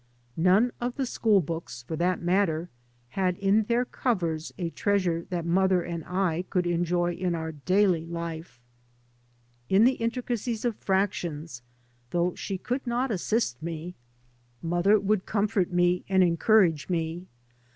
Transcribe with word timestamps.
None 0.37 0.71
of 0.81 0.95
the 0.95 1.05
school 1.05 1.41
books, 1.41 1.83
for 1.83 1.95
that 1.95 2.19
matter, 2.23 2.69
had 3.09 3.37
in 3.37 3.65
their 3.65 3.85
covers 3.85 4.51
a 4.57 4.71
treasure 4.71 5.27
that 5.29 5.45
mother 5.45 5.83
and 5.83 6.03
I 6.07 6.45
could 6.49 6.65
enjoy 6.65 7.13
in 7.13 7.35
our 7.35 7.51
daily 7.51 8.07
life. 8.07 8.59
In 9.69 9.83
the 9.83 9.93
intricacies 10.01 10.65
of 10.65 10.75
fractions, 10.77 11.61
though 12.09 12.33
she 12.33 12.57
could 12.57 12.87
not 12.87 13.11
assist 13.11 13.61
me, 13.61 13.93
mother 14.63 14.99
would 14.99 15.19
by 15.23 15.33
Google 15.33 15.35
MY 15.35 15.43
MOTHER 15.43 15.51
AND 15.51 15.51
I 15.51 15.53
comfort 15.53 15.71
me 15.71 16.05
and 16.09 16.23
encourage 16.23 16.89
me. 16.89 17.27